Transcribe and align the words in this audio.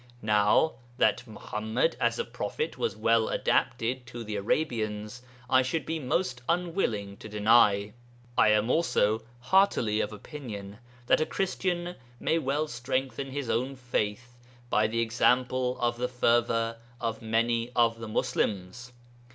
Now, 0.23 0.77
that 0.97 1.23
Muḥammad 1.27 1.95
as 1.99 2.17
a 2.17 2.25
prophet 2.25 2.75
was 2.75 2.97
well 2.97 3.29
adapted 3.29 4.07
to 4.07 4.23
the 4.23 4.35
Arabians, 4.35 5.21
I 5.47 5.61
should 5.61 5.85
be 5.85 5.99
most 5.99 6.41
unwilling 6.49 7.17
to 7.17 7.29
deny. 7.29 7.93
I 8.35 8.47
am 8.49 8.71
also 8.71 9.21
heartily 9.39 10.01
of 10.01 10.11
opinion 10.11 10.79
that 11.05 11.21
a 11.21 11.25
Christian 11.27 11.93
may 12.19 12.39
well 12.39 12.67
strengthen 12.67 13.29
his 13.29 13.47
own 13.47 13.75
faith 13.75 14.39
by 14.71 14.87
the 14.87 15.01
example 15.01 15.77
of 15.79 15.97
the 15.97 16.07
fervour 16.07 16.77
of 16.99 17.21
many 17.21 17.69
of 17.75 17.99
the 17.99 18.07
Muslims. 18.07 18.93